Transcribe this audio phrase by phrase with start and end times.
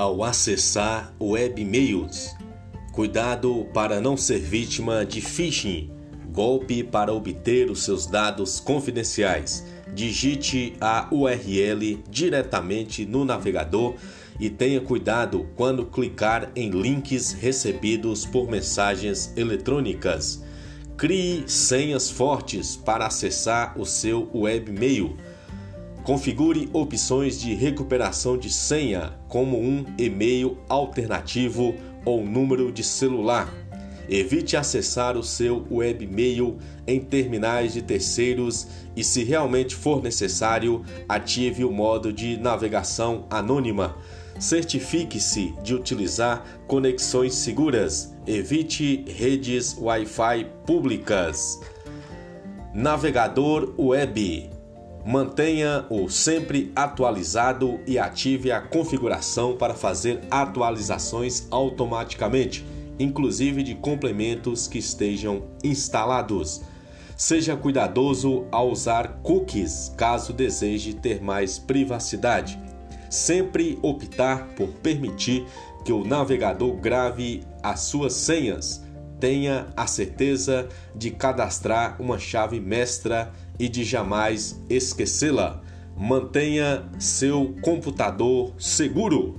[0.00, 2.34] ao acessar web-mails.
[2.90, 5.90] Cuidado para não ser vítima de phishing,
[6.32, 9.62] golpe para obter os seus dados confidenciais.
[9.92, 13.94] Digite a URL diretamente no navegador
[14.38, 20.42] e tenha cuidado quando clicar em links recebidos por mensagens eletrônicas.
[20.96, 25.14] Crie senhas fortes para acessar o seu webmail.
[26.04, 33.52] Configure opções de recuperação de senha, como um e-mail alternativo ou número de celular.
[34.08, 41.64] Evite acessar o seu webmail em terminais de terceiros e, se realmente for necessário, ative
[41.64, 43.96] o modo de navegação anônima.
[44.40, 48.12] Certifique-se de utilizar conexões seguras.
[48.26, 51.60] Evite redes Wi-Fi públicas.
[52.74, 54.59] Navegador web.
[55.04, 62.64] Mantenha-o sempre atualizado e ative a configuração para fazer atualizações automaticamente,
[62.98, 66.62] inclusive de complementos que estejam instalados.
[67.16, 72.58] Seja cuidadoso ao usar cookies caso deseje ter mais privacidade
[73.10, 75.44] sempre optar por permitir
[75.84, 78.82] que o navegador grave as suas senhas.
[79.20, 85.60] Tenha a certeza de cadastrar uma chave mestra e de jamais esquecê-la.
[85.94, 89.38] Mantenha seu computador seguro.